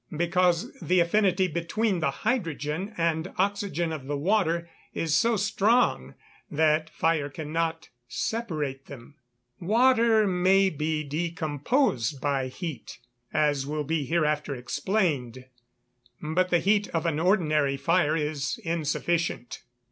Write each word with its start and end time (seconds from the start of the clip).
_Because 0.17 0.73
the 0.81 0.99
affinity 0.99 1.47
between 1.47 1.99
the 1.99 2.09
hydrogen 2.25 2.91
and 2.97 3.31
oxygen 3.37 3.91
of 3.91 4.07
the 4.07 4.17
water 4.17 4.67
is 4.95 5.15
so 5.15 5.35
strong 5.35 6.15
that 6.49 6.89
fire 6.89 7.29
cannot 7.29 7.89
separate 8.07 8.87
them. 8.87 9.13
Water 9.59 10.25
may 10.25 10.71
be 10.71 11.03
decomposed 11.03 12.19
by 12.19 12.47
heat, 12.47 12.97
as 13.31 13.67
will 13.67 13.83
be 13.83 14.03
hereafter 14.05 14.55
explained. 14.55 15.45
But 16.19 16.49
the 16.49 16.57
heat 16.57 16.87
of 16.87 17.05
an 17.05 17.19
ordinary 17.19 17.77
fire 17.77 18.15
is 18.17 18.59
insufficient. 18.63 19.61